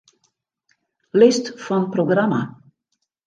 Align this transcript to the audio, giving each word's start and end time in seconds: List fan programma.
List 1.23 1.51
fan 1.65 1.87
programma. 1.97 2.41